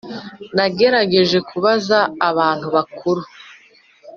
[0.55, 1.99] Nagerageje kubaza
[2.29, 3.21] abantu bakuru